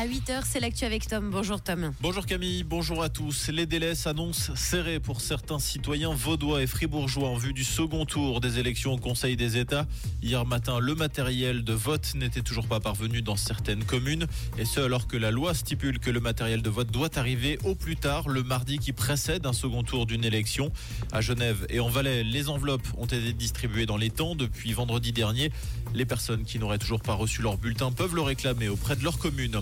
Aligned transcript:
À 0.00 0.06
8h, 0.06 0.44
c'est 0.46 0.60
l'actu 0.60 0.86
avec 0.86 1.06
Tom. 1.06 1.28
Bonjour 1.28 1.60
Tom. 1.60 1.92
Bonjour 2.00 2.24
Camille, 2.24 2.64
bonjour 2.64 3.02
à 3.02 3.10
tous. 3.10 3.48
Les 3.48 3.66
délais 3.66 3.94
s'annoncent 3.94 4.54
serrés 4.56 4.98
pour 4.98 5.20
certains 5.20 5.58
citoyens 5.58 6.14
vaudois 6.14 6.62
et 6.62 6.66
fribourgeois 6.66 7.28
en 7.28 7.36
vue 7.36 7.52
du 7.52 7.64
second 7.64 8.06
tour 8.06 8.40
des 8.40 8.58
élections 8.58 8.94
au 8.94 8.96
Conseil 8.96 9.36
des 9.36 9.58
États. 9.58 9.86
Hier 10.22 10.46
matin, 10.46 10.78
le 10.78 10.94
matériel 10.94 11.64
de 11.64 11.74
vote 11.74 12.14
n'était 12.14 12.40
toujours 12.40 12.66
pas 12.66 12.80
parvenu 12.80 13.20
dans 13.20 13.36
certaines 13.36 13.84
communes. 13.84 14.26
Et 14.56 14.64
ce, 14.64 14.80
alors 14.80 15.06
que 15.06 15.18
la 15.18 15.30
loi 15.30 15.52
stipule 15.52 15.98
que 15.98 16.10
le 16.10 16.20
matériel 16.20 16.62
de 16.62 16.70
vote 16.70 16.90
doit 16.90 17.18
arriver 17.18 17.58
au 17.64 17.74
plus 17.74 17.96
tard 17.96 18.30
le 18.30 18.42
mardi 18.42 18.78
qui 18.78 18.94
précède 18.94 19.44
un 19.44 19.52
second 19.52 19.82
tour 19.82 20.06
d'une 20.06 20.24
élection. 20.24 20.72
À 21.12 21.20
Genève 21.20 21.66
et 21.68 21.78
en 21.78 21.90
Valais, 21.90 22.24
les 22.24 22.48
enveloppes 22.48 22.88
ont 22.96 23.04
été 23.04 23.34
distribuées 23.34 23.84
dans 23.84 23.98
les 23.98 24.08
temps 24.08 24.34
depuis 24.34 24.72
vendredi 24.72 25.12
dernier. 25.12 25.52
Les 25.92 26.06
personnes 26.06 26.44
qui 26.44 26.58
n'auraient 26.58 26.78
toujours 26.78 27.02
pas 27.02 27.12
reçu 27.12 27.42
leur 27.42 27.58
bulletin 27.58 27.92
peuvent 27.92 28.14
le 28.14 28.22
réclamer 28.22 28.70
auprès 28.70 28.96
de 28.96 29.04
leur 29.04 29.18
commune. 29.18 29.60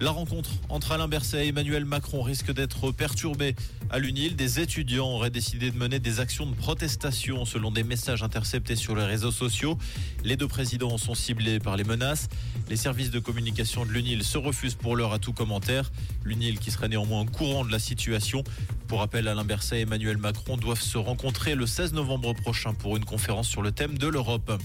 La 0.00 0.12
rencontre 0.12 0.50
entre 0.68 0.92
Alain 0.92 1.08
Berset 1.08 1.46
et 1.46 1.48
Emmanuel 1.48 1.84
Macron 1.84 2.22
risque 2.22 2.52
d'être 2.52 2.92
perturbée. 2.92 3.56
À 3.90 3.98
l'UNIL, 3.98 4.36
des 4.36 4.60
étudiants 4.60 5.08
auraient 5.08 5.28
décidé 5.28 5.72
de 5.72 5.76
mener 5.76 5.98
des 5.98 6.20
actions 6.20 6.46
de 6.46 6.54
protestation 6.54 7.44
selon 7.44 7.72
des 7.72 7.82
messages 7.82 8.22
interceptés 8.22 8.76
sur 8.76 8.94
les 8.94 9.04
réseaux 9.04 9.32
sociaux. 9.32 9.76
Les 10.22 10.36
deux 10.36 10.46
présidents 10.46 10.98
sont 10.98 11.16
ciblés 11.16 11.58
par 11.58 11.76
les 11.76 11.82
menaces. 11.82 12.28
Les 12.68 12.76
services 12.76 13.10
de 13.10 13.18
communication 13.18 13.84
de 13.84 13.90
l'UNIL 13.90 14.22
se 14.22 14.38
refusent 14.38 14.76
pour 14.76 14.94
l'heure 14.94 15.12
à 15.12 15.18
tout 15.18 15.32
commentaire. 15.32 15.90
L'UNIL 16.24 16.60
qui 16.60 16.70
serait 16.70 16.88
néanmoins 16.88 17.22
au 17.22 17.24
courant 17.24 17.64
de 17.64 17.72
la 17.72 17.80
situation. 17.80 18.44
Pour 18.86 19.00
rappel, 19.00 19.26
Alain 19.26 19.44
Berset 19.44 19.78
et 19.78 19.82
Emmanuel 19.82 20.18
Macron 20.18 20.56
doivent 20.56 20.80
se 20.80 20.96
rencontrer 20.96 21.56
le 21.56 21.66
16 21.66 21.92
novembre 21.94 22.34
prochain 22.34 22.72
pour 22.72 22.96
une 22.96 23.04
conférence 23.04 23.48
sur 23.48 23.62
le 23.62 23.72
thème 23.72 23.98
de 23.98 24.06
l'Europe. 24.06 24.62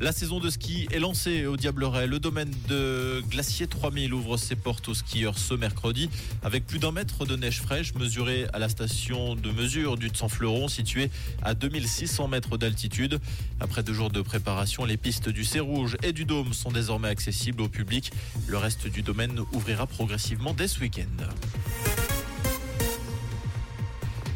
La 0.00 0.12
saison 0.12 0.40
de 0.40 0.48
ski 0.48 0.88
est 0.92 0.98
lancée 0.98 1.44
au 1.44 1.58
Diableret. 1.58 2.06
Le 2.06 2.18
domaine 2.18 2.50
de 2.68 3.22
Glacier 3.28 3.66
3000 3.66 4.14
ouvre 4.14 4.38
ses 4.38 4.56
portes 4.56 4.88
aux 4.88 4.94
skieurs 4.94 5.36
ce 5.36 5.52
mercredi 5.52 6.08
avec 6.42 6.66
plus 6.66 6.78
d'un 6.78 6.90
mètre 6.90 7.26
de 7.26 7.36
neige 7.36 7.60
fraîche 7.60 7.94
mesurée 7.94 8.46
à 8.54 8.58
la 8.58 8.70
station 8.70 9.34
de 9.34 9.50
mesure 9.50 9.98
du 9.98 10.08
Tsan-Fleuron 10.08 10.68
située 10.68 11.10
à 11.42 11.52
2600 11.52 12.28
mètres 12.28 12.56
d'altitude. 12.56 13.20
Après 13.60 13.82
deux 13.82 13.92
jours 13.92 14.08
de 14.08 14.22
préparation, 14.22 14.86
les 14.86 14.96
pistes 14.96 15.28
du 15.28 15.46
Rouge 15.60 15.98
et 16.02 16.14
du 16.14 16.24
Dôme 16.24 16.54
sont 16.54 16.72
désormais 16.72 17.08
accessibles 17.08 17.60
au 17.60 17.68
public. 17.68 18.10
Le 18.46 18.56
reste 18.56 18.86
du 18.86 19.02
domaine 19.02 19.38
ouvrira 19.52 19.86
progressivement 19.86 20.54
dès 20.54 20.68
ce 20.68 20.80
week-end. 20.80 21.26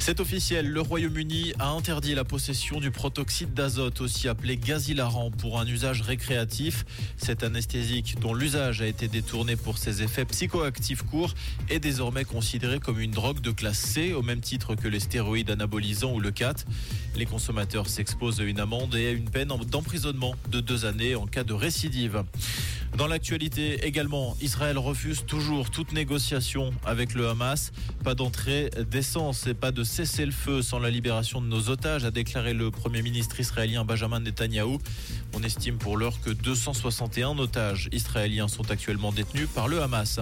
C'est 0.07 0.21
officiel, 0.21 0.69
le 0.69 0.83
Royaume-Uni 0.83 1.55
a 1.59 1.71
interdit 1.71 2.15
la 2.15 2.25
possession 2.25 2.79
du 2.79 2.91
protoxyde 2.91 3.55
d'azote, 3.55 4.03
aussi 4.03 4.29
appelé 4.29 4.59
gaz 4.59 4.91
hilarant, 4.91 5.31
pour 5.31 5.59
un 5.59 5.67
usage 5.67 6.03
récréatif. 6.03 6.85
Cet 7.17 7.43
anesthésique, 7.43 8.21
dont 8.21 8.35
l'usage 8.35 8.83
a 8.83 8.87
été 8.87 9.09
détourné 9.09 9.57
pour 9.57 9.79
ses 9.79 10.03
effets 10.03 10.27
psychoactifs 10.27 11.01
courts, 11.05 11.33
est 11.71 11.79
désormais 11.79 12.27
considéré 12.27 12.81
comme 12.81 13.01
une 13.01 13.13
drogue 13.13 13.41
de 13.41 13.51
classe 13.51 13.79
C, 13.79 14.13
au 14.13 14.21
même 14.21 14.41
titre 14.41 14.75
que 14.75 14.89
les 14.89 15.01
stéroïdes 15.01 15.51
anabolisants 15.51 16.13
ou 16.13 16.21
le 16.21 16.33
CAT. 16.33 16.67
Les 17.17 17.25
consommateurs 17.25 17.89
s'exposent 17.89 18.43
à 18.43 18.45
une 18.45 18.61
amende 18.61 18.95
et 18.97 19.07
à 19.07 19.11
une 19.13 19.31
peine 19.31 19.55
d'emprisonnement 19.71 20.35
de 20.51 20.61
deux 20.61 20.85
années 20.85 21.15
en 21.15 21.27
cas 21.27 21.45
de 21.45 21.55
récidive. 21.55 22.25
Dans 22.97 23.09
l'actualité 23.09 23.85
également, 23.85 24.37
Israël 24.41 24.79
refuse 24.79 25.25
toujours 25.27 25.71
toute 25.71 25.93
négociation 25.93 26.73
avec 26.87 27.15
le 27.15 27.29
Hamas. 27.29 27.73
Pas 28.05 28.15
d'entrée 28.15 28.71
d'essence 28.89 29.49
et 29.49 29.55
pas 29.55 29.73
de 29.73 29.83
cessez-le-feu 29.83 30.63
sans 30.63 30.79
la 30.79 30.91
libération 30.91 31.41
de 31.41 31.47
nos 31.47 31.71
otages, 31.71 32.05
a 32.05 32.13
déclaré 32.13 32.55
le 32.55 32.71
Premier 32.71 33.03
ministre 33.03 33.41
israélien 33.41 33.85
Benjamin 33.85 34.21
Netanyahou. 34.21 34.79
On 35.35 35.43
estime 35.43 35.77
pour 35.77 35.97
l'heure 35.97 36.21
que 36.21 36.31
261 36.31 37.37
otages 37.41 37.89
israéliens 37.91 38.47
sont 38.47 38.71
actuellement 38.71 39.11
détenus 39.11 39.49
par 39.53 39.67
le 39.67 39.83
Hamas. 39.83 40.21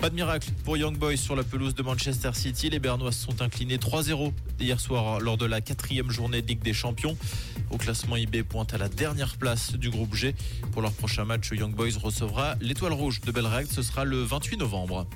Pas 0.00 0.10
de 0.10 0.16
miracle 0.16 0.50
pour 0.64 0.76
Young 0.76 0.98
Boys 0.98 1.16
sur 1.16 1.36
la 1.36 1.44
pelouse 1.44 1.76
de 1.76 1.82
Manchester 1.84 2.30
City. 2.34 2.70
Les 2.70 2.80
Bernois 2.80 3.12
sont 3.12 3.40
inclinés 3.40 3.78
3-0 3.78 4.32
hier 4.58 4.80
soir 4.80 5.20
lors 5.20 5.38
de 5.38 5.46
la 5.46 5.60
quatrième 5.60 6.10
journée 6.10 6.42
de 6.42 6.48
Ligue 6.48 6.62
des 6.62 6.74
Champions. 6.74 7.16
Au 7.70 7.76
classement 7.76 8.16
IB 8.16 8.42
pointe 8.42 8.74
à 8.74 8.78
la 8.78 8.88
dernière 8.88 9.36
place 9.36 9.72
du 9.72 9.90
groupe 9.90 10.14
G. 10.14 10.34
Pour 10.72 10.82
leur 10.82 10.92
prochain 10.92 11.24
match, 11.24 11.50
Young 11.52 11.74
Boys 11.74 11.98
recevra 12.02 12.54
l'étoile 12.60 12.92
rouge 12.92 13.20
de 13.20 13.32
Belrag. 13.32 13.66
Ce 13.70 13.82
sera 13.82 14.04
le 14.04 14.22
28 14.22 14.58
novembre. 14.58 15.06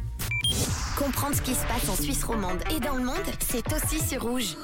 Comprendre 0.96 1.36
ce 1.36 1.42
qui 1.42 1.54
se 1.54 1.64
passe 1.66 1.88
en 1.88 1.94
Suisse 1.94 2.24
romande 2.24 2.58
et 2.74 2.80
dans 2.80 2.96
le 2.96 3.04
monde, 3.04 3.16
c'est 3.40 3.64
aussi 3.72 4.04
sur 4.04 4.22
Rouge. 4.22 4.56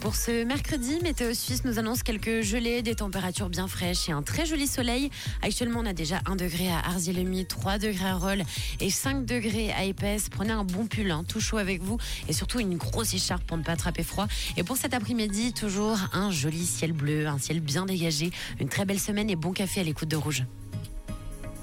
Pour 0.00 0.14
ce 0.14 0.44
mercredi, 0.44 1.00
Météo 1.02 1.34
Suisse 1.34 1.64
nous 1.64 1.78
annonce 1.78 2.04
quelques 2.04 2.40
gelées, 2.42 2.82
des 2.82 2.94
températures 2.94 3.48
bien 3.48 3.66
fraîches 3.66 4.08
et 4.08 4.12
un 4.12 4.22
très 4.22 4.46
joli 4.46 4.68
soleil. 4.68 5.10
Actuellement, 5.42 5.80
on 5.80 5.86
a 5.86 5.92
déjà 5.92 6.20
1 6.24 6.36
degré 6.36 6.68
à 6.68 6.78
Arzier-le-Mi, 6.78 7.46
3 7.46 7.78
degrés 7.78 8.06
à 8.06 8.14
Rolles 8.14 8.44
et 8.80 8.90
5 8.90 9.26
degrés 9.26 9.72
à 9.72 9.84
Épaisse. 9.84 10.28
Prenez 10.30 10.52
un 10.52 10.64
bon 10.64 10.86
pull, 10.86 11.10
hein, 11.10 11.24
tout 11.28 11.40
chaud 11.40 11.58
avec 11.58 11.82
vous 11.82 11.98
et 12.28 12.32
surtout 12.32 12.60
une 12.60 12.76
grosse 12.76 13.12
écharpe 13.12 13.44
pour 13.44 13.58
ne 13.58 13.64
pas 13.64 13.72
attraper 13.72 14.04
froid. 14.04 14.28
Et 14.56 14.62
pour 14.62 14.76
cet 14.76 14.94
après-midi, 14.94 15.52
toujours 15.52 15.98
un 16.12 16.30
joli 16.30 16.64
ciel 16.64 16.92
bleu, 16.92 17.26
un 17.26 17.38
ciel 17.38 17.60
bien 17.60 17.84
dégagé, 17.84 18.30
une 18.60 18.68
très 18.68 18.84
belle 18.84 19.00
semaine 19.00 19.28
et 19.28 19.36
bon 19.36 19.52
café 19.52 19.80
à 19.80 19.84
l'écoute 19.84 20.08
de 20.08 20.16
Rouge. 20.16 20.44